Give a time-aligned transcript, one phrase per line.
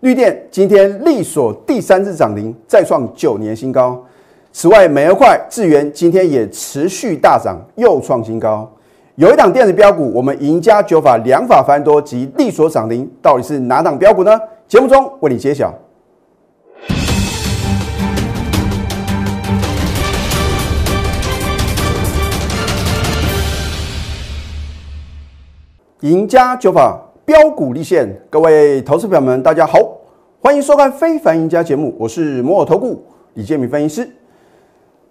[0.00, 4.00] 绿电今天力所第三次涨停，再创九年新高。
[4.52, 8.70] 此外，美而快、智源今天也持续大涨，又创新高。
[9.16, 14.38] 有一档电子标股，我们赢家九法两法繁多及力所涨停，到底是哪档标股呢？
[14.68, 15.74] 节目中为你揭晓。
[26.02, 26.96] 赢家九法
[27.28, 29.78] 标股立线，各位投资朋友们，大家好，
[30.40, 33.04] 欢迎收看《非凡赢家》节目，我是摩尔投顾
[33.34, 34.10] 李建明分析师。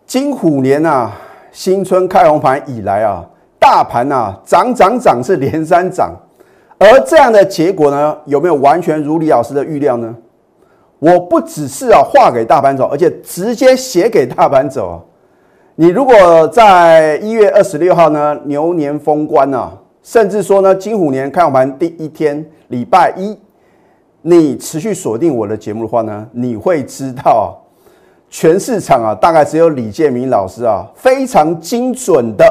[0.08, 1.14] 金虎年啊，
[1.52, 3.24] 新春开红盘以来啊，
[3.60, 6.12] 大盘啊涨涨涨是连三涨，
[6.80, 10.16] 而这样的结果呢，有没有完全如李老师的预料呢？
[10.98, 14.98] 我不只是啊画给大盘走，而且直接写给大盘走啊。
[15.76, 19.72] 你如果在一月二十六号呢，牛年封关啊。
[20.08, 23.38] 甚至说呢，金虎年开盘第一天，礼拜一，
[24.22, 27.62] 你持续锁定我的节目的话呢，你会知道，
[28.30, 32.46] 全市场啊，大概只有李建明老师啊，非常精准的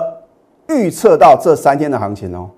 [0.69, 2.51] 预测到这三天的行情哦。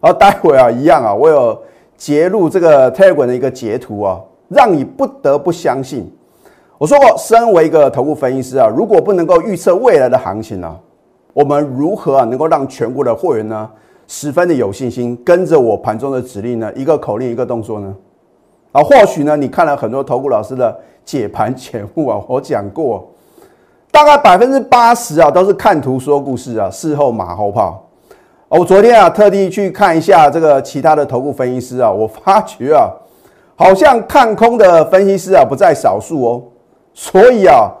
[0.00, 1.56] 而待会啊，一样啊，我有
[1.96, 6.12] 截录这个 Telegram 的一个截图啊，让你不得不相信。
[6.78, 10.76] 我说过，身为一个头部分析师啊，如果不能够预测未来的行情呢，
[11.32, 13.70] 我们如何啊能够让全国的会员呢？
[14.14, 17.96] 十分的有信心，跟着我盘中的指令呢，一个口令一个动作呢，
[18.70, 23.08] 啊，或许呢，你看了很多投顾老师的解盘解目啊，我讲过，
[23.90, 27.82] 大概百分之八十啊都是看图说故事啊，事后马后炮。
[28.48, 32.92] 我昨天啊特地去看一下这个其他的头部分析师啊，我发觉啊，
[33.56, 36.42] 好像看空的分析师啊不在少数哦，
[36.92, 37.72] 所以啊，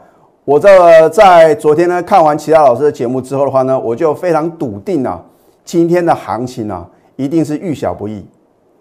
[0.46, 5.22] 我这在昨天呢看完其他老师的节目之后的话呢，我就非常笃定啊。
[5.64, 8.26] 今天的行情呢，一定是遇小不易。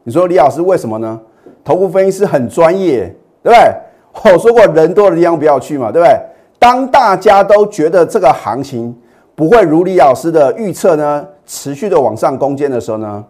[0.04, 1.20] 你说李老师为什么呢？
[1.64, 4.32] 头部分析师很专业，对不对？
[4.34, 6.20] 我说过，人多的地方不要去嘛，对不对？
[6.58, 8.96] 当大家都觉得这个行情
[9.36, 13.24] 不会如李老师的预测呢，持续的往上攻坚的时候呢，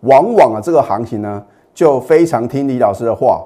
[0.00, 1.42] 往往啊，这个行情呢，
[1.72, 3.44] 就非常听李老师的话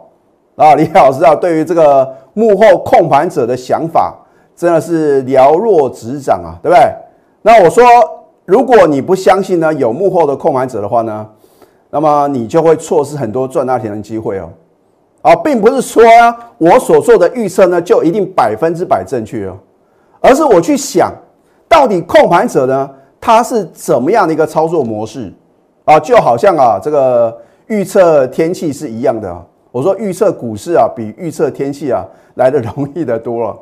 [0.57, 0.75] 啊。
[0.75, 4.17] 李老师啊，对于这个幕后控盘者的想法，
[4.57, 6.91] 真的是了若指掌啊，对不对？
[7.43, 7.85] 那我说。
[8.45, 11.27] 如果你不相信呢，有幕后的控盘者的话呢，
[11.91, 14.49] 那么你就会错失很多赚大钱的机会哦。
[15.23, 19.57] 啊，并不是说啊我所做的预测呢就一定百分之百正确哦，
[20.21, 21.13] 而是我去想
[21.69, 25.33] 到底控盘者呢他是怎么样的一个操作模式
[25.85, 26.01] 啊？
[26.01, 27.37] 就好像啊这个
[27.69, 29.33] 预测天气是一样的。
[29.71, 32.05] 我说预测股市啊比预测天气啊
[32.35, 33.57] 来的容易的多了，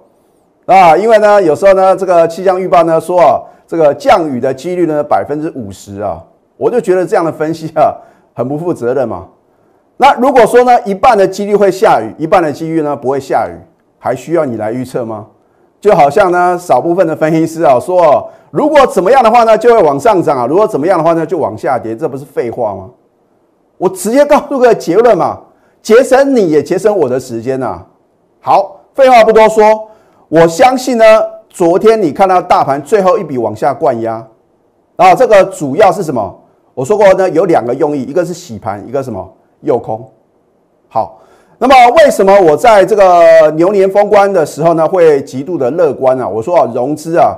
[0.77, 3.41] 啊因为呢有时候呢这个气象预报呢说啊。
[3.71, 6.21] 这个降雨的几率呢，百分之五十啊，
[6.57, 7.95] 我就觉得这样的分析啊，
[8.35, 9.29] 很不负责任嘛。
[9.97, 13.55] 那如果说呢，一半的几率会下雨，一半的几率呢不会下雨，
[13.97, 15.25] 还需要你来预测吗？
[15.81, 22.91] 就好像呢，少部分的分析师啊说，如果怎么样的话呢，就会往上涨啊；如果怎么样的话呢，就往下跌，这不是废话吗？
[23.79, 25.39] 我直接告诉个结论嘛，
[25.81, 27.81] 节省你也节省我的时间呐。
[28.41, 29.90] 好，废话不多说，
[30.31, 31.05] 我相信呢。
[31.53, 34.25] 昨天你看到大盘最后一笔往下灌压，
[34.95, 36.33] 啊，这个主要是什么？
[36.75, 39.29] 我说过呢，有两个用意，一个是洗盘，一个什么
[39.63, 40.09] 诱空。
[40.89, 41.19] 好，
[41.59, 46.29] 那么为什么我在这个牛年封关的时候呢，会极度的乐观啊？
[46.29, 47.37] 我说啊，融资啊，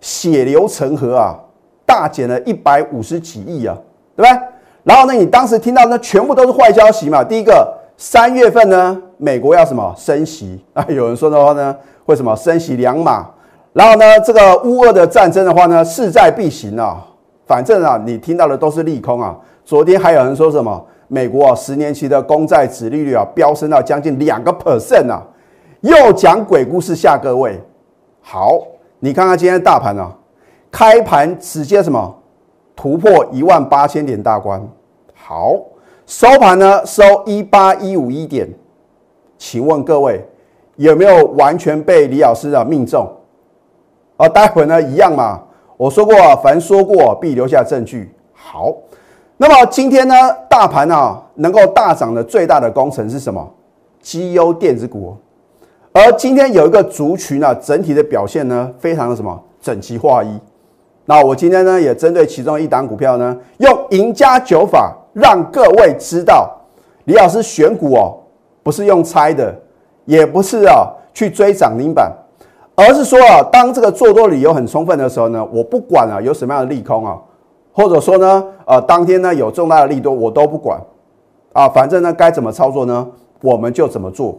[0.00, 1.38] 血流成河啊，
[1.86, 3.78] 大减了一百五十几亿啊，
[4.16, 4.42] 对不对？
[4.82, 7.22] 然后呢，你当时听到那全部都是坏消息嘛？
[7.22, 10.84] 第一个，三月份呢，美国要什么升息啊？
[10.88, 11.76] 有人说的话呢，
[12.06, 13.28] 为什么升息两码？
[13.72, 17.06] 然后呢，这个乌俄的战争的话呢，势在必行啊。
[17.46, 19.36] 反正啊，你听到的都是利空啊。
[19.64, 25.22] 昨天还有人说什么，美国啊十年期的公债殖利率啊飙升到将近两个 percent 啊，
[25.80, 27.60] 又讲鬼故事吓各位。
[28.20, 28.58] 好，
[29.00, 30.10] 你看看今天的大盘啊，
[30.70, 32.14] 开盘直接什么
[32.74, 34.62] 突破一万八千点大关。
[35.14, 35.56] 好，
[36.06, 38.48] 收盘呢收一八一五一点。
[39.36, 40.24] 请问各位
[40.82, 43.08] 有没有完全被李老师啊命中？
[44.16, 45.40] 啊，待会呢一样嘛。
[45.76, 48.12] 我说过，凡说过必留下证据。
[48.32, 48.72] 好，
[49.36, 50.14] 那么今天呢，
[50.48, 53.48] 大盘啊能够大涨的最大的功臣是什么？
[54.00, 55.16] 绩优电子股。
[55.92, 60.38] 而今天有一个族群呢，整体的表现呢非常的什么整齐划一。
[61.04, 66.50] 那我今天呢也针对其中一档股票呢，用赢家九法让各位知道，
[67.04, 68.18] 李老师选股哦，
[68.62, 69.54] 不是用猜的，
[70.04, 72.12] 也不是啊去追涨停板。
[72.74, 77.18] 而是说啊，当这个做多理由很充分的时候呢，我不管啊有什么样的利空啊，
[77.70, 80.80] 或者说呢，呃，当天呢有重大的利多，我都不管
[81.52, 83.06] 啊，反正呢该怎么操作呢？
[83.42, 84.38] 我们就怎么做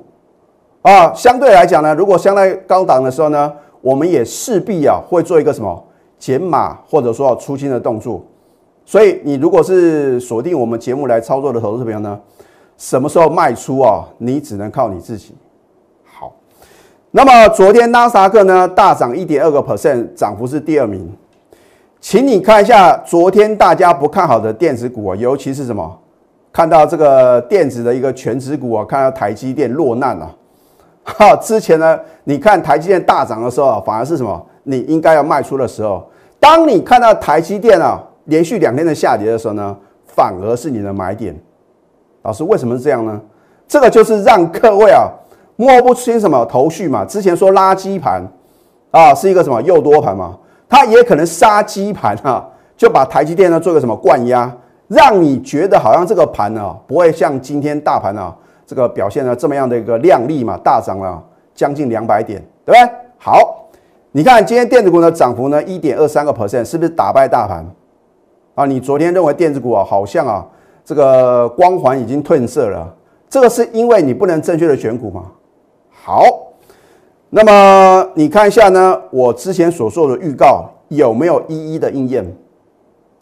[0.82, 1.14] 啊。
[1.14, 5.84] 相对来讲呢，如果相对高档的时候呢，我们也势必啊会做一个什么
[6.18, 8.20] 减码或者说出清的动作。
[8.84, 12.20] 所以你如果是锁定我们节目来操作的投资朋友呢，
[12.78, 14.06] 什么时候卖出啊？
[14.18, 15.36] 你只能靠你自己。
[17.16, 21.08] 那么昨天纳斯达克呢大涨一点二个 percent，涨幅是第二名。
[22.02, 26.00] 请你看一下昨天大家不看好的电子股啊，尤其是什么？
[26.52, 30.36] 看到这个电子的一个全指股啊，看到台积电落难了。
[31.04, 34.44] 哈，之前呢，你看台积电大涨的时候啊，反而是什么？
[34.64, 36.04] 你应该要卖出的时候。
[36.40, 39.78] 当你看到台积电啊连续两天的下跌的时候呢，
[40.08, 41.40] 反而是你的买点。
[42.24, 43.22] 老师，为什么是这样呢？
[43.68, 45.08] 这个就是让各位啊
[45.56, 47.06] 摸不清什么头绪嘛。
[47.06, 48.26] 之前说垃圾盘
[48.92, 50.38] 啊，是一个什么诱多盘嘛？
[50.70, 54.52] 它也可能杀鸡盘啊，就把台积电呢做个什么灌压，
[54.88, 58.36] 让你觉得好像这个盘呢不会像今天大盘啊
[58.66, 61.24] 这个表现呢这么样的一个亮丽嘛，大涨了
[61.54, 62.96] 将近两百点，对不对？
[63.20, 63.68] 好，
[64.12, 67.66] 你看今天电子股的涨幅呢一点二三个 percent，是不是打败大盘
[68.56, 68.66] 啊？
[68.66, 70.46] 你昨天认为电子股啊好像啊
[70.84, 72.92] 这个光环已经褪色了，
[73.30, 75.26] 这个是因为你不能正确的选股吗？
[76.04, 76.50] 好。
[77.30, 82.24] 那么你看一下呢，我之前所做的预告有没有一一的应验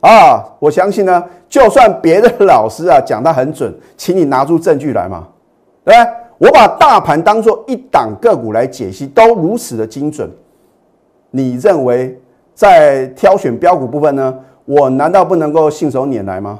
[0.01, 0.44] 啊？
[0.60, 5.28] 我相信呢，就算别的老师啊讲的很准，请你拿出证据来嘛，
[5.86, 6.13] 对不对？
[6.39, 10.30] 我把大盘当做一档个股来解析，都如此的精准，
[11.30, 12.19] 你认为
[12.54, 16.60] 在挑选标股部分呢，我难道不能够信手拈来吗？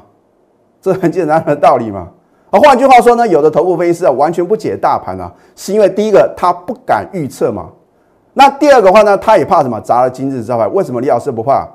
[0.80, 2.08] 这很简单的道理嘛。
[2.52, 7.70] 而换句话说呢，有的头部分析师啊完全不解大盘啊，是因为第一个他不敢预测嘛，
[8.34, 10.68] 那第二个话呢，他也怕什么砸了今日招牌？
[10.68, 11.66] 为什么李老师不怕？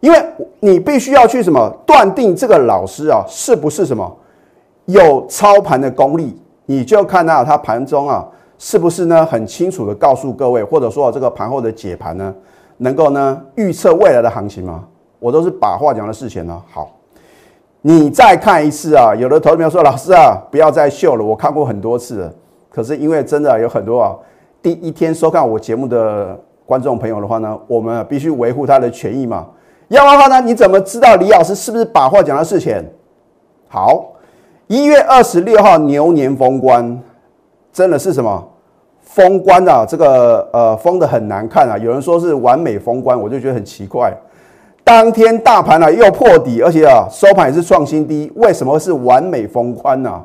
[0.00, 0.22] 因为
[0.60, 4.14] 你必须要去什么断定这个老师啊是不是什么
[4.84, 8.28] 有操盘的功力，你就看到他盘中啊
[8.58, 12.34] 是不是呢很清楚的告诉各位，或者说这个盘后的解盘呢
[12.76, 14.84] 能够呢预测未来的行情吗？
[15.18, 16.90] 我都是把话讲的事前呢好。
[17.82, 19.14] 你再看一次啊！
[19.14, 22.32] 有的投资友说：“老师啊，不要再秀了，我看过很多次了。”
[22.70, 24.14] 可是因为真的有很多啊，
[24.60, 29.46] 第一天收看我节目的观众朋友的话呢，我们必须维护他的权益嘛。
[29.88, 32.84] 要不然的话呢，你怎么知道李老师是不是把话讲到事前？
[33.68, 34.12] 好，
[34.66, 37.02] 一月二十六号牛年封关，
[37.72, 38.46] 真的是什么
[39.00, 39.86] 封关啊？
[39.88, 41.78] 这个呃封的很难看啊！
[41.78, 44.14] 有人说是完美封关，我就觉得很奇怪。
[44.90, 50.20] 当天大盘呢又破底，而且啊收盘也是创新低，为什么是完美封关呢？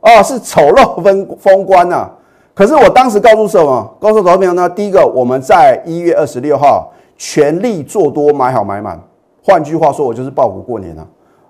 [0.00, 2.08] 哦，是丑陋封封关呐。
[2.54, 3.94] 可是我当时告诉什么？
[4.00, 4.66] 告诉投资朋友呢？
[4.66, 8.98] 第一个，我们在一月二十六号全力做多，买好买满。
[9.44, 11.04] 换句话说，我就是报股过年啊。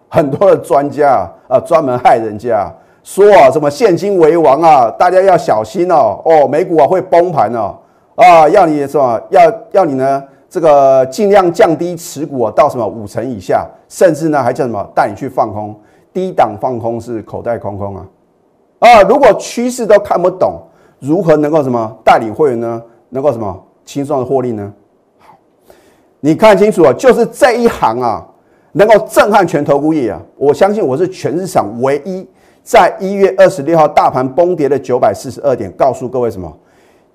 [0.09, 2.69] 很多的专家啊，专门害人家，
[3.05, 6.21] 说啊什么现金为王啊，大家要小心哦。
[6.25, 7.77] 哦，美股啊会崩盘哦。
[8.17, 9.21] 啊，要你什么？
[9.31, 9.41] 要
[9.71, 10.25] 要你呢？
[10.53, 15.75] 这个尽量降低持股啊，到什么五成以下，甚至呢还叫什么带你去放空，
[16.13, 18.07] 低档放空是口袋空空啊
[18.81, 19.03] 啊！
[19.05, 20.61] 如果趋势都看不懂，
[20.99, 22.83] 如何能够什么带领会员呢？
[23.09, 24.71] 能够什么轻松的获利呢？
[25.19, 25.35] 好，
[26.21, 28.23] 你看清楚啊，就是这一行啊，
[28.73, 30.21] 能够震撼全投顾业啊！
[30.37, 32.29] 我相信我是全市场唯一
[32.63, 36.55] 在一月二十六号大盘崩跌的九百四十二点，告诉各位什么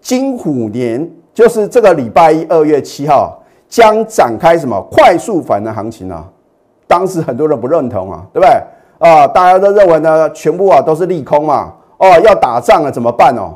[0.02, 1.08] 金虎年。
[1.38, 3.40] 就是这个礼拜一，二月七号
[3.70, 6.28] 将展开什么快速反弹行情啊？
[6.88, 8.50] 当时很多人不认同啊，对不对？
[9.08, 11.76] 啊，大家都认为呢，全部啊都是利空嘛。
[12.00, 13.54] 哦，要打仗了怎么办哦？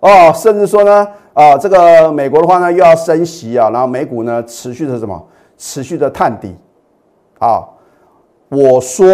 [0.00, 5.22] 哦，甚至说呢，啊，这个美国的话呢又要升息啊，然后美股呢持续的什么，
[5.58, 6.56] 持续的探底
[7.40, 7.62] 啊。
[8.48, 9.06] 我说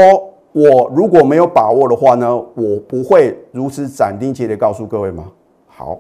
[0.53, 5.25] 我如果没有把握的话呢，我不会如此斩钉截铁告诉各位吗？
[5.67, 5.99] 好。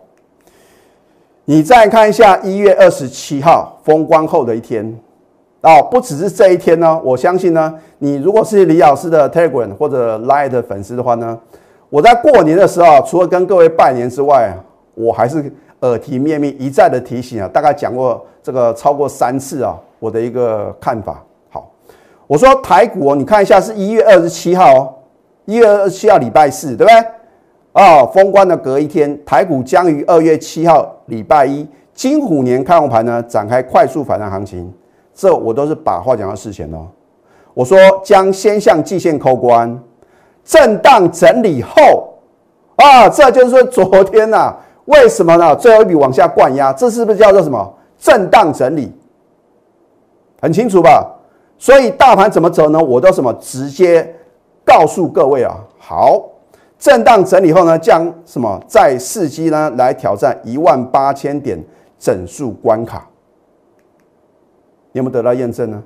[1.50, 4.84] 你再看一下一月二十七号封关后的一天，
[5.62, 7.00] 哦，不只是这一天呢。
[7.02, 11.40] 我相信呢，你如果是李老师的 Telegram 或者 Line 的粉丝的话呢，
[11.88, 14.54] 我在过年的时候，除了跟各位拜年之外，
[14.92, 15.50] 我还是
[15.80, 21.24] 耳提面命一再的提醒啊，大概讲过这个超过三次啊，我的一个看法。
[21.48, 21.70] 好，
[22.26, 24.94] 我说台股哦，你看一下是一月二十七号哦，
[25.46, 27.06] 一月二十七号礼拜四，对不对？
[27.72, 34.72] 啊，封关的隔一天，台股将于二月七号礼拜一金虎年开红盘呢，展开快速反弹行情。
[35.14, 36.86] 这我都是把话讲到事前哦。
[37.54, 39.78] 我说将先向季线扣关，
[40.44, 42.14] 震荡整理后，
[42.76, 44.56] 啊，这就是说昨天呐，
[44.86, 45.54] 为什么呢？
[45.54, 48.92] 最后一笔往下灌压，这是不是叫做什么震荡整理？
[50.40, 51.06] 很清楚吧？
[51.58, 52.80] 所以大盘怎么走呢？
[52.80, 54.14] 我都什么直接
[54.64, 55.54] 告诉各位啊。
[55.78, 56.24] 好。
[56.78, 61.58] 震荡整理后呢，将什么在伺机呢来挑战一万八千点
[61.98, 63.08] 整数关卡？
[64.92, 65.82] 有没有得到验证呢？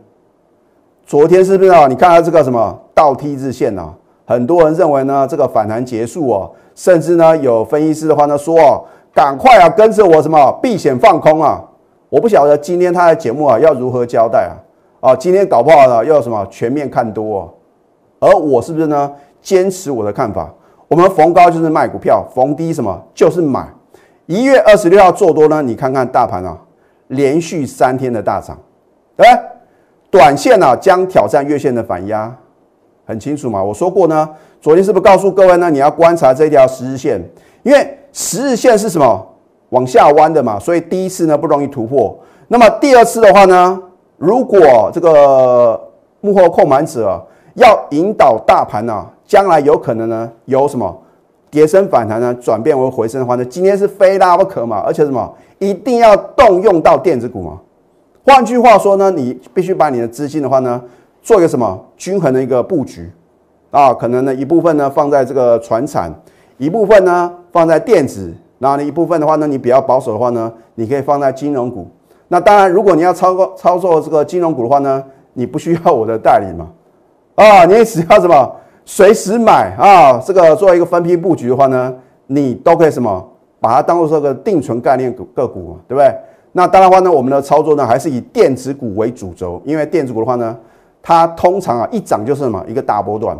[1.05, 1.87] 昨天是不是啊？
[1.87, 3.95] 你看到这个什么倒 T 日线啊？
[4.27, 8.85] 很多人认为呢，这个反弹结束哦，甚至呢有分析师的话呢说哦，
[9.15, 11.65] 赶快啊跟着我什么避险放空啊！
[12.11, 15.11] 我不晓得今天他的节目啊要如何交代啊？
[15.11, 17.55] 啊，今天搞不好呢要什么全面看多，哦
[18.21, 20.53] 而我是不是呢坚持我的看法？
[20.93, 23.67] 我们逢高就是卖股票，逢低什么就是买。
[24.27, 25.63] 一月二十六号做多呢？
[25.63, 26.55] 你看看大盘啊，
[27.07, 28.59] 连续三天的大涨，
[29.17, 29.43] 对不对？
[30.11, 32.31] 短线呢将挑战月线的反压。
[33.07, 34.29] 很清楚嘛，我说过呢，
[34.61, 35.71] 昨天是不是告诉各位呢？
[35.71, 37.19] 你要观察这条十日线，
[37.63, 39.27] 因为十日线是什么？
[39.71, 42.15] 往下弯的嘛，所以第一次呢不容易突破。
[42.49, 43.83] 那么第二次的话呢，
[44.19, 50.95] 如果这个幕后控盘者要引导大盘呢，将来有可能呢有什么
[51.51, 57.59] 跌升反弹呢，转变为回升的话呢，今天是非拉不可嘛，而且什么一定要动用到电子股嘛。
[58.27, 60.83] 换句话说呢，你必须把你的资金的话呢。
[61.23, 63.11] 做一个什么均衡的一个布局
[63.71, 63.95] 啊？
[63.95, 66.12] 可能呢一部分呢放在这个船产，
[66.59, 71.89] 一部分呢放在电子，然后呢一部分的话呢你比较保守的话呢，你可以放在金融股。
[72.29, 76.69] 那当然，如果你要操作操作这个金融股的话呢，你不需要我的代理嘛？
[77.37, 81.95] 啊，你只要什么随时买啊，这个做一个分批布局的话呢，
[82.27, 83.29] 你都可以什么
[83.61, 86.15] 把它当做这个定存概念股个股嘛，对不对？
[86.53, 90.57] 那当然话呢，我们的操作呢还是以电子股为主轴，因为电子股的话呢。
[91.05, 93.37] 它通常啊一涨就是什么一个大波段，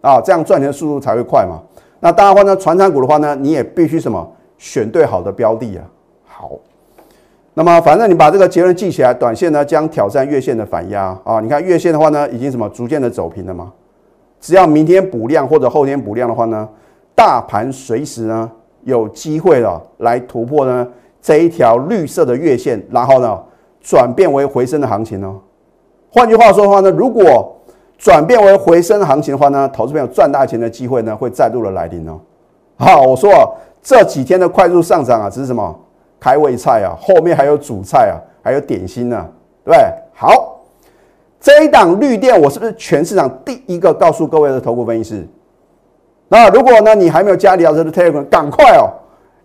[0.00, 1.60] 啊这样赚钱的速度才会快嘛。
[2.00, 5.84] 那当然话呢，传产股的话呢，你也必须什么选对好的标的啊。
[6.24, 6.52] 好，
[7.52, 11.38] 那么反正你把这个结论记起来，短线呢将挑战月线的反压啊。
[11.38, 13.70] 你看月线的话呢，已经什么逐渐的走平了嘛。
[14.40, 16.68] 只要明天补量或者后天补量的话呢，
[17.14, 18.50] 大盘随时呢
[18.84, 20.86] 有机会了来突破呢
[21.20, 23.38] 这一条绿色的月线，然后呢
[23.80, 25.40] 转变为回升的行情哦。
[26.10, 27.56] 换句话说的话呢，如果
[27.98, 32.20] 转变为回升行情的话呢，投资朋友赚大钱的机会呢会再度的来临哦。
[32.76, 33.48] 好，我说啊，
[33.82, 35.74] 这几天的快速上涨啊，只是什么
[36.20, 39.26] 开胃菜啊，后面还有主菜啊，还有点心呢，
[39.64, 39.78] 对不对？
[40.14, 40.55] 好，
[41.40, 45.28] 这一档绿电，我是不是全市场第一个告诉各位的头部分析师？
[46.28, 48.90] 那如果呢你还没有加李老师的 Telegram，赶快哦，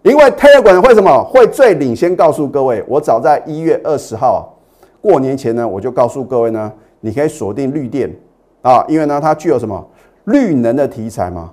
[0.02, 4.58] 因为 Telegram 会什么会最领先告诉各位，我早在一月二十号。
[5.00, 8.12] 过年前呢，我就告诉各位呢，你可以锁定绿电
[8.62, 9.84] 啊，因为呢它具有什么
[10.26, 11.52] 绿能的题材嘛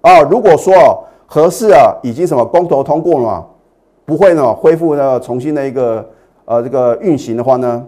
[0.00, 0.20] 啊。
[0.22, 3.46] 如果说合适啊，已经什么公投通过了嘛，
[4.04, 6.08] 不会呢恢复呢重新的一个
[6.44, 7.86] 呃这个运行的话呢，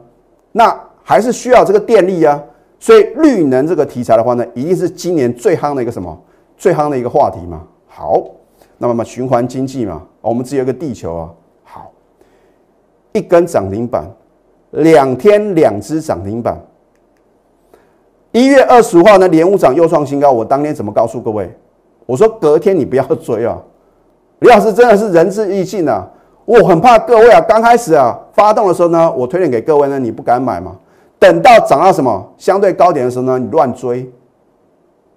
[0.53, 0.77] 那
[1.11, 2.41] 还是需要这个电力啊。
[2.79, 6.17] 所以绿能这个题材的话呢，一定是今年最夯的一个什么
[6.57, 7.63] 最夯的一个话题嘛。
[7.89, 8.23] 好，
[8.79, 11.31] 那么嘛循环经济嘛，我们只有一个地球啊。
[11.65, 11.91] 好，
[13.13, 14.05] 一根涨停板。
[14.71, 16.57] 两天两只涨停板，
[18.31, 20.31] 一月二十五号呢，连五涨又创新高。
[20.31, 21.53] 我当天怎么告诉各位？
[22.07, 23.59] 我说隔天你不要追啊！
[24.39, 26.09] 李老师真的是仁至义尽啊！
[26.45, 30.77] 我很怕各位啊，刚开始啊发动的时候呢，我推荐给各位呢，你不敢买嘛。
[31.21, 34.11] 等到涨到什么相对高点的时候呢，你乱追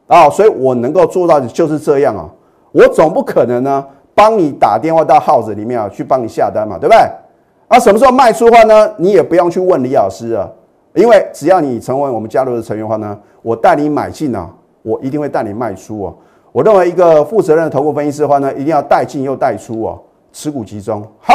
[0.05, 0.29] 啊！
[0.29, 2.29] 所以我能够做到的就是这样啊！
[2.73, 3.83] 我总不可能呢
[4.13, 6.97] 帮你打电话到号子里面啊去帮你下单嘛，对不对？
[7.69, 8.93] 啊什么时候卖出的话呢？
[8.97, 10.47] 你也不用去问李老师啊，
[10.93, 14.49] 因为只要你成为我们加入的成员的话呢，我带你买进啊，
[14.81, 16.13] 我一定会带你卖出哦。
[16.51, 19.99] 我认为一个负责任的投顾分析师的话呢，一定要带进又带出哦，
[20.33, 21.01] 持股集中。
[21.19, 21.33] 好，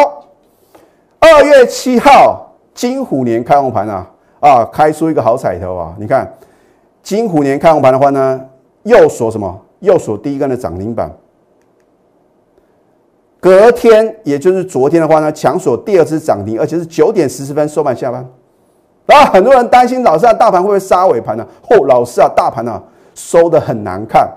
[1.19, 4.07] 二月七号金虎年开红盘啊，
[4.41, 5.95] 啊，开出一个好彩头啊！
[5.99, 6.33] 你看
[7.03, 8.41] 金虎年开红盘的话呢，
[8.85, 9.61] 又锁什么？
[9.81, 11.11] 又锁第一根的涨停板。
[13.41, 18.29] 隔天，也就是昨天的话呢，强锁第二次涨停，而且是九点十四分收盘下班。
[19.07, 21.47] 然后很多人担心，老师啊，大盘会不会杀尾盘呢？
[21.71, 22.83] 哦，老师啊，大盘呢
[23.15, 24.29] 收的很难看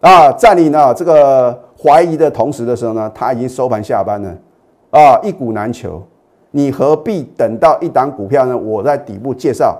[0.00, 0.32] 啊。
[0.32, 4.34] 在你呢这个怀疑的同时的时候呢，它已经收盘下班了
[4.90, 6.02] 啊，一股难求。
[6.54, 8.56] 你何必等到一档股票呢？
[8.56, 9.76] 我在底部介绍，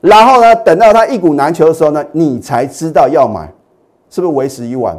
[0.00, 3.52] 然后呢，等到它一股难求的时候呢，你才知道要买，
[4.10, 4.96] 是不是为时已晚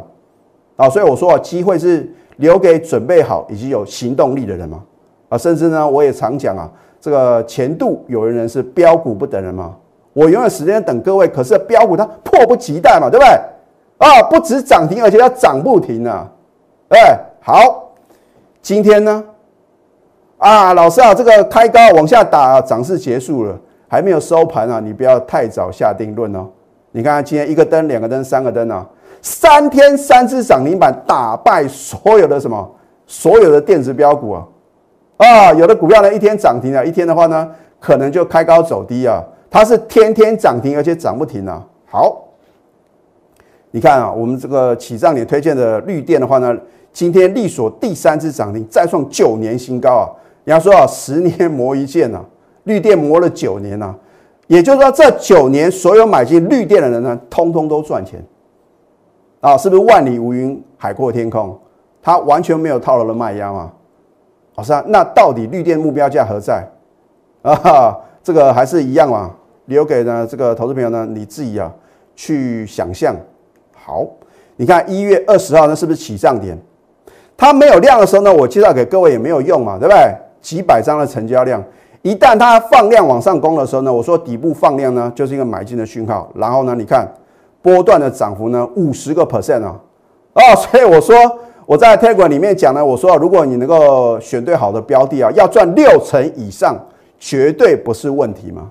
[0.76, 0.88] 啊？
[0.90, 2.12] 所以我说啊，机会是。
[2.38, 4.80] 留给准备好以及有行动力的人嘛？
[5.28, 9.74] 啊，甚至呢，我也常讲啊，这个前度有人人是标股不等人嘛？
[10.12, 13.28] 我永远时间等各位，可是标股它迫不及待嘛，对不对？
[13.98, 16.30] 啊，不止涨停，而且要涨不停啊！
[16.90, 17.90] 哎，好，
[18.62, 19.24] 今天呢，
[20.38, 26.48] 啊，老师啊，这个开高往下打，涨势结束了，还没有收盘啊，你不要太早下定论哦。
[26.92, 28.86] 你看今天一个灯、两个灯、三个灯啊。
[29.20, 32.70] 三天三次涨停板，打败所有的什么
[33.04, 34.46] 所有的电子标股啊
[35.16, 35.52] 啊！
[35.54, 41.60] 有的股票呢一天涨停啊，一天的话呢可能就开高走低啊，它是天天涨停，而且涨不停啊。
[41.86, 42.28] 好，
[43.72, 46.56] 你看啊，我们这个起涨点推荐的绿电的话呢，
[46.92, 50.06] 今天力所第三次涨停，再创九年新高啊！
[50.48, 52.24] 人家说啊，十年磨一剑呐，
[52.64, 53.94] 绿电磨了九年呐。
[54.46, 58.24] 也就是说，这九年所有买进绿电的人呢，通通都赚钱
[59.40, 59.58] 啊！
[59.58, 61.54] 是不是万里无云，海阔天空？
[62.02, 63.70] 他完全没有套牢的卖压嘛？
[64.54, 66.66] 老师啊，那到底绿电目标价何在
[67.42, 67.94] 啊？
[68.24, 69.34] 这个还是一样嘛？
[69.66, 71.70] 留给呢这个投资朋友呢，你自己啊
[72.16, 73.14] 去想象。
[73.76, 74.06] 好，
[74.56, 76.56] 你看一月二十号呢，是不是起涨点？
[77.36, 80.16] 它没有量的时候呢，我介绍给各位也没有用嘛，对不对？
[80.40, 81.62] 几百张的成交量。
[82.02, 86.30] 一旦它放量往上攻的时候呢，我说底部放量呢就是一个买进的讯号。
[86.34, 87.06] 然后呢，你看
[87.60, 89.78] 波段的涨幅呢五十个 percent 啊，
[90.34, 91.16] 哦， 所以我说
[91.66, 96.76] 我在 t e g r a 里面讲呢，我说如果你能够选对好的标的啊，要赚六成以上
[97.18, 98.70] 绝对不是问题嘛。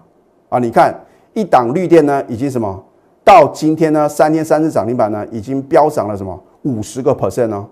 [0.49, 0.95] 啊，你看
[1.33, 2.81] 一档绿电呢已经什么
[3.25, 7.65] 到今天呢三天三次涨停板呢已经飙涨了什么五十个 percent 哦。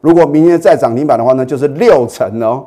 [0.00, 2.64] 如果明天再涨停板的话呢，就是六成哦，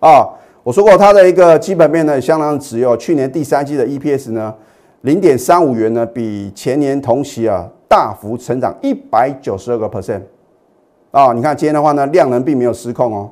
[0.00, 0.28] 啊。
[0.62, 2.94] 我说过，它的一个基本面呢相当值哦。
[2.94, 4.54] 去年第三季的 EPS 呢，
[5.00, 10.20] 零点三五元呢，比前年同期啊大幅成长一百九十二个 percent
[11.10, 11.32] 啊。
[11.32, 13.30] 你看今天的话呢，量能并没有失控哦。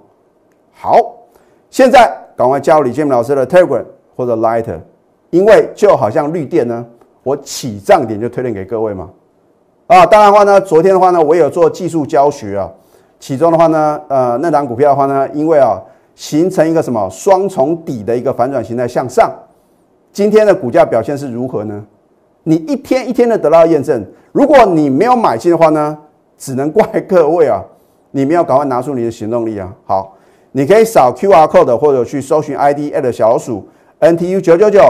[0.72, 0.98] 好，
[1.68, 3.84] 现在赶快加入李建明老师的 Telegram
[4.16, 4.80] 或者 Lighter，
[5.28, 6.84] 因为就好像绿电呢，
[7.22, 9.10] 我起涨点就推荐给各位嘛。
[9.86, 12.72] 啊，当然的话呢，昨天的话呢，我有做技术教学啊。
[13.20, 15.78] 其中的话呢，呃，那档股票的话呢，因为啊。
[16.18, 19.32] 形成一个什么双重底的一个反转形态向上，
[20.12, 21.86] 今天的股价表现是如何呢？
[22.42, 25.96] 你一天一天的得到验证，如果你没有买进的话呢，
[26.36, 27.62] 只能怪各位啊，
[28.10, 29.72] 你没有赶快拿出你的行动力啊。
[29.86, 30.16] 好，
[30.50, 33.68] 你可以扫 Q R code 或者去搜寻 I D at 小老鼠
[34.00, 34.80] N T U 九九九，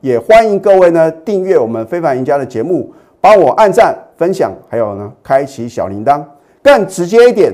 [0.00, 6.24] 也欢迎各位呢订阅我们非凡赢家的节目，帮我按赞分享，还有呢开启小铃铛，
[6.62, 7.52] 更直接一点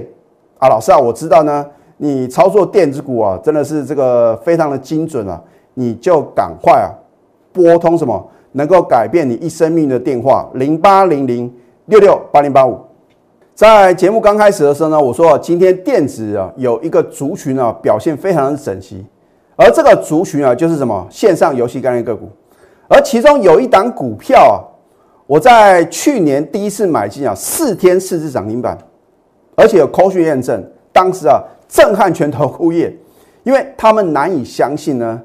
[0.59, 1.67] 啊，老师啊，我知道呢。
[1.97, 5.41] 你操作电子股啊，真的是这个非常的精准啊！
[5.75, 6.91] 你就赶快啊，
[7.53, 11.53] 拨通什么能够改变你一生命的电话零八零零
[11.87, 12.79] 六六八零八五。
[13.55, 19.07] 在节目刚开始的时候呢，我说今天电子啊有一个族群啊表现非常的整齐，
[19.55, 22.29] 而这个族群啊就是什么线上游戏概念个股，
[22.89, 24.59] 而其中有一档股票啊，
[25.29, 28.77] 我在去年第一次买进啊，四天四只涨停板，
[29.55, 30.61] 而且有科学验证，
[30.93, 31.41] 当时啊。
[31.75, 32.97] 震撼全投顾业，
[33.43, 35.21] 因为他们难以相信呢，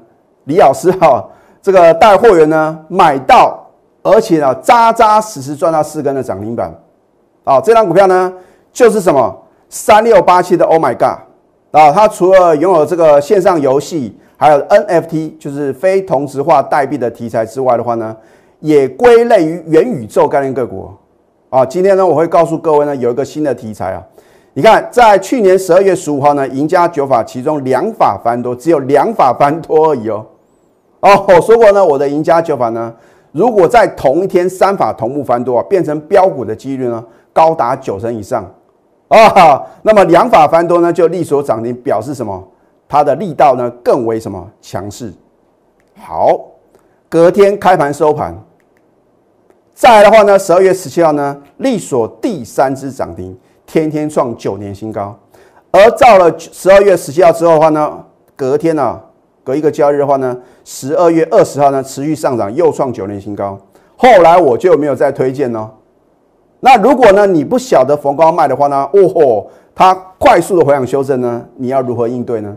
[0.46, 1.24] 李老师哈，
[1.62, 3.64] 这个带货员呢买到，
[4.02, 6.74] 而且呢扎扎实实赚到四根的涨停板，
[7.44, 8.32] 啊，这张股票呢
[8.72, 9.32] 就是什么
[9.68, 11.20] 三六八七的 Oh my God
[11.70, 18.16] 啊，它除了拥有这个线上游戏，还有 NFT 就是非同质化代币的题材之外的话呢，
[18.58, 20.90] 也归类于元宇宙概念个股
[21.48, 21.64] 啊。
[21.64, 24.02] 今天呢我会告诉各位呢有一个新的题材啊。
[24.52, 30.26] 你看，在去年十二月十五号呢，赢家九法其中两法翻多，只有两法翻多而已哦。
[30.98, 32.92] 哦，我说过呢，我的赢家九法呢，
[33.30, 38.44] 如果在同一天三法同步翻多啊，变成标股的几率呢，高达九成以上
[39.06, 39.62] 啊。
[39.82, 42.48] 那么两法翻多呢，就力所涨停，表示什么？
[42.88, 45.12] 它的力道呢，更为什么强势？
[45.96, 46.36] 好，
[47.08, 48.36] 隔天开盘收盘，
[49.74, 53.38] 再来的话呢，十二月十七号呢，力所第三只涨停。
[53.72, 55.16] 天天创九年新高，
[55.70, 58.04] 而到了十二月十七号之后的话呢，
[58.34, 59.00] 隔天呢，
[59.44, 63.56] 隔一个交易日的话呢，十二月二十号呢，持续上涨，又创九年新高。
[63.96, 65.70] 后来我就没有再推荐呢。
[66.58, 72.56] 那如果呢，你不晓得逢高卖的话呢，哦吼，它快速的回档修正呢，你要如何应对呢？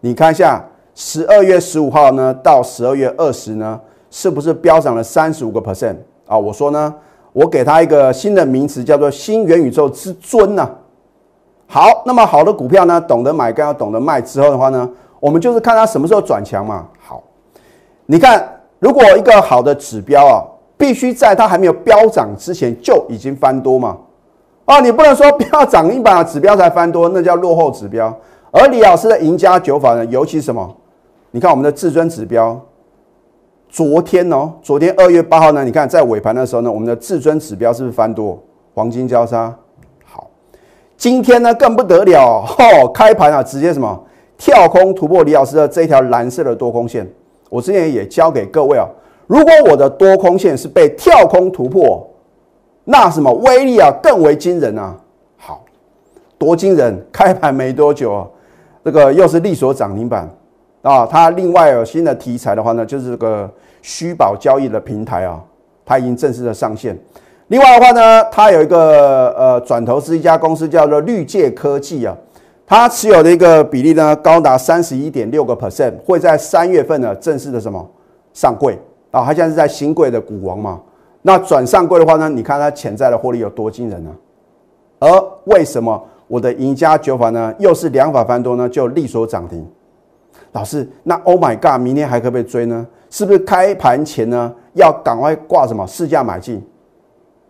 [0.00, 0.62] 你看一下
[0.94, 6.36] 十二月十五号呢，到十二月二十呢，是不是飙涨了三十五个 percent 啊？
[6.36, 6.94] 我说呢。
[7.32, 10.68] 我给它一个新的名词，叫做“新元宇宙之尊”呐。
[11.66, 14.20] 好，那么好的股票呢，懂得买，更要懂得卖。
[14.20, 14.90] 之后的话呢，
[15.20, 16.86] 我们就是看它什么时候转强嘛。
[16.98, 17.22] 好，
[18.06, 20.42] 你看，如果一个好的指标啊，
[20.76, 23.96] 必须在它还没有飙涨之前就已经翻多嘛。
[24.64, 28.12] 啊，你不能说飙涨一把指标才翻多，那叫落后指标。
[28.50, 30.76] 而李老师的赢家九法呢，尤其什么？
[31.30, 32.60] 你看我们的至尊指标。
[33.70, 38.38] 昨天哦，昨天二月八号呢，你看在尾盘的时候呢，我们的至尊指标是不是翻多？
[38.74, 39.54] 黄金交叉
[40.04, 40.28] 好，
[40.96, 44.04] 今天呢更不得了哦， 开盘啊直接什么
[44.36, 47.08] 跳空突破李老师的这条蓝色的多空线。
[47.48, 48.86] 我之前也教给各位啊，
[49.26, 52.08] 如果我的多空线是被跳空突破，
[52.84, 54.96] 那什么威力啊更为惊人啊！
[55.36, 55.64] 好，
[56.38, 57.04] 多惊人！
[57.12, 58.26] 开盘没多久啊，
[58.84, 60.28] 这个又是利索涨停板
[60.82, 61.06] 啊！
[61.06, 63.50] 它另外有新的题材的话呢，就是这个
[63.82, 65.38] 虚保交易的平台啊，
[65.84, 66.98] 它已经正式的上线。
[67.48, 72.16] 另外的话呢，它有一个呃转投资一家公司叫做绿界科技啊，
[72.66, 77.86] 它持有的一个比例呢高达三十一点六个 percent，会在三月份呢正式的什么
[78.32, 78.78] 上柜
[79.10, 79.22] 啊？
[79.24, 80.80] 它现在是在新柜的股王嘛？
[81.22, 84.10] 那转上柜的话呢，你看它潜在的获利有多惊人呢？
[85.00, 85.08] 而
[85.44, 88.68] 为什么我的赢家九法呢又是两法翻多呢？
[88.68, 89.66] 就利索涨停。
[90.52, 92.86] 老师，那 Oh my God，明天还可不可以追呢？
[93.08, 96.64] 是不是开盘前呢要赶快挂什么市价买进？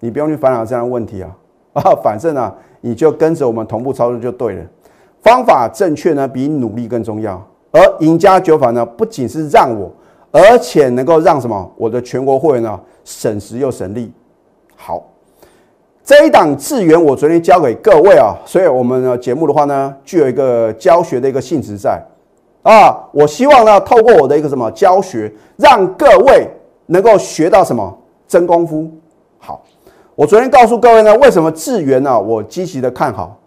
[0.00, 1.30] 你不用去烦恼这样的问题啊
[1.74, 4.64] 啊，反正呢，你就跟着我们同步操作就对了。
[5.22, 7.46] 方法正确呢，比努力更重要。
[7.72, 9.92] 而赢家九法呢，不仅是让我，
[10.32, 14.10] 而且能够让什么我的全国会员呢省时又省力。
[14.74, 15.02] 好，
[16.02, 22.02] 这一档资源我昨天教给各位啊，所以我们的节目的话呢，具有一个教学的一个性质在
[22.62, 23.08] 啊。
[23.12, 26.48] 我希望呢，透过我的一个什么教学，让各位
[26.86, 28.90] 能够学到什么真功夫。
[29.38, 29.62] 好。
[30.16, 32.20] 我昨天告诉各位呢，为什么智源呢？
[32.20, 33.38] 我积极的看好，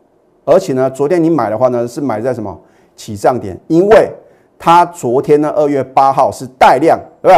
[0.43, 2.59] 而且呢，昨天你买的话呢，是买在什么
[2.95, 3.55] 起涨点？
[3.67, 4.09] 因为
[4.57, 7.37] 它昨天呢，二月八号是带量，对不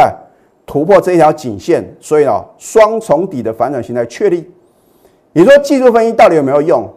[0.64, 4.50] 突破这一条颈线，所以呢，双重底的反转形态确立。
[5.34, 6.88] 你说技术分析到底有没有用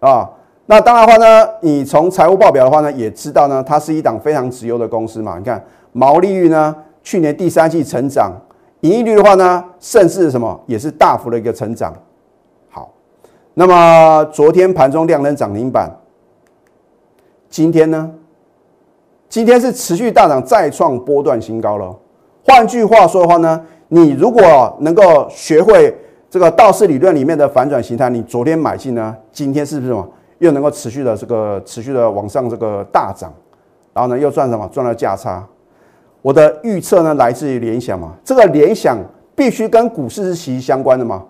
[0.00, 0.28] 啊？
[0.66, 5.38] 那当然的话呢，你从财务报表的话呢，也知道呢，它是一档非常直优的公司嘛。
[5.38, 8.32] 你看毛利率呢，去年第三季成长。
[8.80, 11.94] 盈利率的话呢，甚至什么也是大幅的一个成长。
[12.68, 12.92] 好，
[13.54, 15.90] 那么昨天盘中量能涨停板，
[17.48, 18.10] 今天呢？
[19.28, 21.96] 今天是持续大涨，再创波段新高了。
[22.44, 25.96] 换句话说的话呢，你如果能够学会
[26.28, 30.06] 这个道氏理论里面的反转形态，你昨天买进呢，今天是不是什么
[30.38, 33.32] 又能够持续的这个持续的往上这个大涨，
[33.92, 35.44] 然后呢又赚什么赚了价差？
[36.22, 38.98] 我的预测呢，来自于联想嘛，这个联想
[39.34, 41.22] 必须跟股市是息息相关的嘛。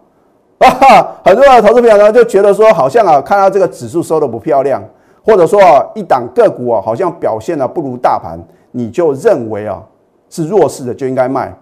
[0.59, 4.83] 啊， 很多的投资朋友呢就觉得说，好像啊，看到这个指数收的不漂亮，
[5.23, 8.38] 或者说啊，一档个股啊，好像表现的不如大盘，
[8.71, 9.83] 你就认为啊
[10.31, 11.55] 是弱势的就应该卖。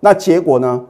[0.00, 0.80] 那结果呢，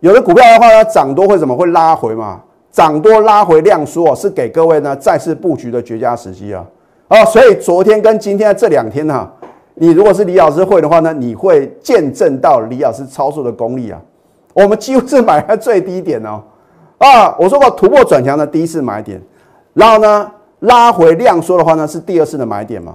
[0.00, 2.42] 有的股票的话呢，涨多会怎么会拉回嘛？
[2.78, 6.64] 涨多拉回量缩是给各位呢再次布局的绝佳时机啊。
[7.08, 9.28] 啊，所以昨天跟今天这两天呢。
[9.80, 14.00] 你如果是李老师会的话呢，你会见证到李老师操作的功力啊。
[14.54, 16.40] 我们几乎是买在最低点哦，
[16.98, 19.20] 啊，我说过突破转强的第一次买点，
[19.74, 22.94] 然后呢拉回量缩的话呢是第二次的买点嘛，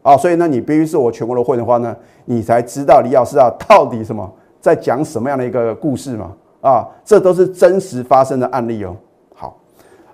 [0.00, 4.30] 啊，所以呢你必须是我全国的会的话呢，你才知道李老师啊到底什么
[4.62, 8.96] 在讲什么样的一个故事嘛，啊，这都是真实发生的案例哦。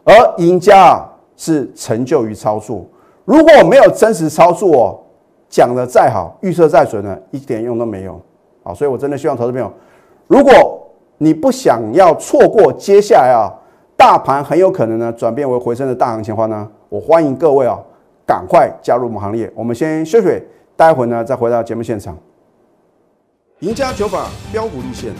[0.06, 2.86] 而赢家啊是成就于操作，
[3.26, 5.00] 如果我没有真实操作哦。
[5.48, 8.20] 讲的再好，预测再准呢，一点用都没有。
[8.64, 9.72] 好，所以我真的希望投资朋友，
[10.26, 10.52] 如果
[11.18, 13.46] 你不想要错过接下来啊，
[13.96, 17.78] 大盘很有可能呢转变为回升的大行情的话呢，我欢迎各位啊，
[18.26, 19.50] 赶快加入我们行列。
[19.54, 20.42] 我们先休息，
[20.74, 22.18] 待会呢再回到节目现场。
[23.60, 25.12] 赢家九法标股立线，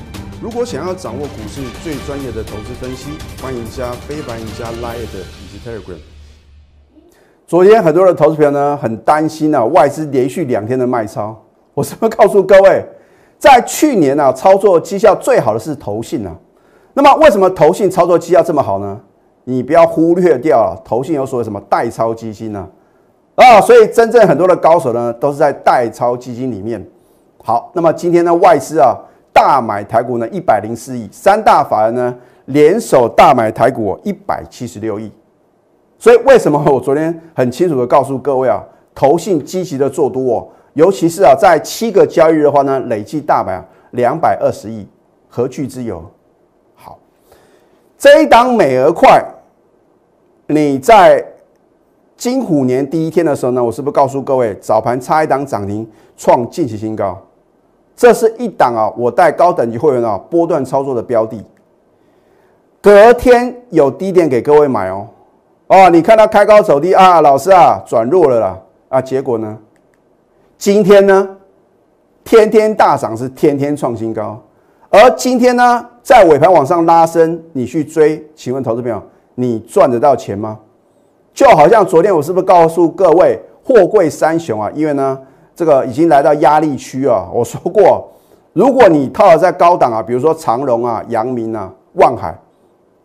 [0.42, 3.08] 如果想要掌握股市最专业的投资分析，
[3.40, 5.06] 欢迎加非凡、赢家 Line 以
[5.50, 5.96] 及 Telegram。
[7.46, 11.34] 昨天很多的投资朋友呢很担心啊，外资连续两天的卖超。
[11.72, 12.84] 我是不是告诉各位，
[13.38, 16.36] 在去年啊，操作绩效最好的是投信啊。
[16.92, 19.00] 那么为什么投信操作绩效这么好呢？
[19.44, 22.68] 你不要忽略掉了，投信有所谓什么代操基金呢？
[23.36, 26.86] 啊，所以真正很多的高手呢，都是在代操基金里面。
[27.42, 28.94] 好，那么今天呢，外资啊
[29.46, 32.12] 大买台股呢一百零四亿，三大法人呢
[32.46, 35.08] 联手大买台股一百七十六亿。
[36.00, 38.60] 所以为什么我昨天很清楚的告诉各位啊，
[38.92, 44.84] 投信积极的做多哦，尤其是啊，在七个交易日的话呢，累计大买两百二十亿，
[45.28, 46.04] 何惧之有？
[46.74, 46.98] 好，
[47.96, 49.24] 这一档美而快，
[50.48, 51.24] 你在
[52.16, 57.16] 金虎年第一天的时候呢，我是不是告诉各位，早盘差一档涨停创近期新高？
[57.96, 61.42] 这是一档啊，我带高等级会员啊波段操作的标的，
[62.82, 65.08] 隔天有低点给各位买哦。
[65.68, 69.58] 哦，你看它开高走低啊，老师啊，转弱了啦啊，结果呢？
[70.58, 71.28] 今天呢，
[72.22, 74.40] 天天大涨是天天创新高，
[74.90, 79.02] 而今天呢，在尾盘往上拉升，你去追，请问投资朋友，
[79.34, 80.58] 你赚得到钱吗？
[81.34, 85.18] 就好像昨天我是不是告诉各位，货柜三雄啊，因为呢，
[85.56, 88.08] 这个已经来到压力区啊， 我说过，
[88.52, 92.38] 如果你套在高档啊，比如说长荣啊、阳明啊、万海，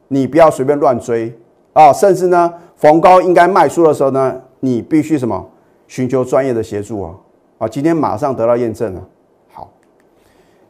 [0.09, 1.33] 你不要随便乱追
[1.71, 5.49] 啊，甚至呢，逢高应该卖出的时候呢，你必须什么
[5.87, 7.15] 寻求专业的协助啊
[7.57, 7.67] 啊！
[7.67, 9.01] 今天马上得到验证了。
[9.53, 9.69] 好，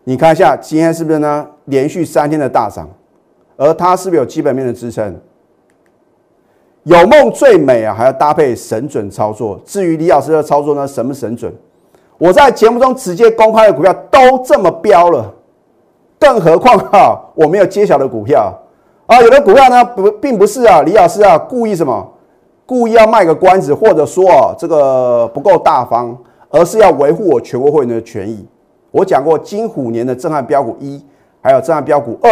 [0.03, 1.47] 你看一下今天是不是呢？
[1.65, 2.87] 连续三天的大涨，
[3.57, 5.19] 而它是不是有基本面的支撑？
[6.83, 9.59] 有梦最美啊，还要搭配神准操作。
[9.65, 11.51] 至于李老师的操作呢，神不神准？
[12.21, 15.25] 我在节目中直接公开的股票都这么标了，
[16.19, 18.53] 更何况哈，我没有揭晓的股票
[19.07, 19.19] 啊。
[19.23, 22.07] 有的股票呢，不，并不是啊，李老师啊，故意什么？
[22.63, 26.15] 故意要卖个关子，或者说啊，这个不够大方，
[26.51, 28.45] 而是要维护我全国会员的权益。
[28.91, 31.03] 我讲过，金虎年的震撼标股一，
[31.41, 32.29] 还有震撼标股二，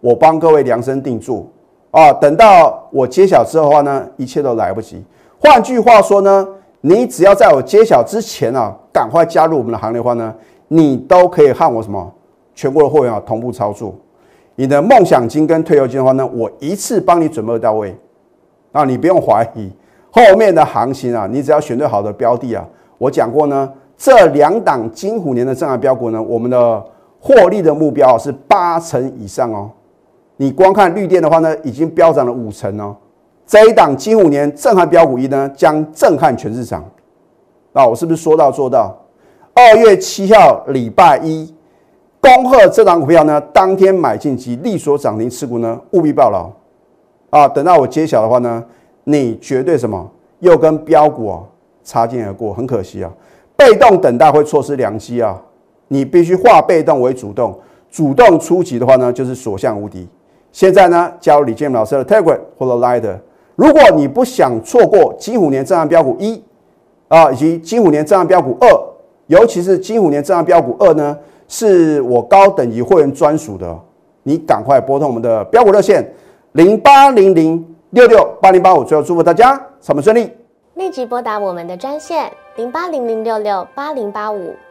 [0.00, 1.44] 我帮各位量身定做
[1.90, 2.12] 啊。
[2.12, 5.04] 等到我揭晓之后的话呢，一切都来不及。
[5.40, 6.46] 换句话说呢？
[6.82, 10.34] 你只要在我揭晓之前啊，赶快加入我们的行列的话呢，
[10.68, 12.10] 你都可以和我什么
[12.54, 13.94] 全国的会员啊同步操作。
[14.54, 17.94] 你的梦想金跟退休金的话呢，我一次帮你准备到位，
[18.72, 19.70] 啊，你不用怀疑
[20.10, 22.66] 后面的行情啊，你只要选对好的标的啊。
[22.96, 26.82] 我讲过呢，这两档金虎年的正案标股呢，我们的
[27.20, 29.70] 获利的目标是八成以上哦。
[30.38, 32.96] 你光看绿电的话呢，已经飙涨了五成哦。
[33.46, 36.82] 这一档金虎年震撼标股一呢，将震撼全市场。
[37.76, 38.96] 啊，我是不是说到做到？
[39.52, 41.54] 二月七号礼拜一，
[42.22, 46.50] 恭贺这档股票呢，当天买进及利所涨停持股呢，务必报牢。
[47.28, 48.64] 啊，等到我揭晓的话呢，
[49.04, 51.40] 你绝对什么又跟标股啊
[51.84, 53.12] 擦肩而过，很可惜啊。
[53.54, 55.38] 被动等待会错失良机啊，
[55.88, 57.58] 你必须化被动为主动，
[57.90, 60.08] 主动出击的话呢，就是所向无敌。
[60.50, 63.18] 现在呢，加入李建老师的 Telegram 或者 Line。
[63.54, 66.42] 如果你不想错过金虎年震撼标股一
[67.08, 68.68] 啊，以及金虎年震撼标股二，
[69.26, 71.16] 尤其是金虎年震撼标股二呢，
[71.48, 73.78] 是我高等级会员专属的，
[74.22, 76.12] 你赶快拨通我们的标股热线
[76.52, 80.30] 零八零零六六八零八五，最后祝福大家上班顺利，
[80.74, 84.54] 立即拨打我们的专线零八零零六六八零八五。